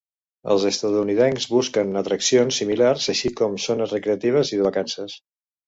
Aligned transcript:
Els 0.53 0.63
estatunidencs 0.69 1.45
busquen 1.51 2.01
atraccions 2.01 2.59
similars, 2.63 3.07
així 3.15 3.33
com 3.43 3.61
zones 3.69 3.97
recreatives 3.99 4.57
i 4.59 4.63
de 4.63 4.69
vacances. 4.73 5.19